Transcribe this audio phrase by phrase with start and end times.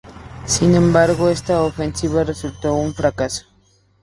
[0.47, 3.45] Sin embargo, esta ofensiva resultó un fracaso.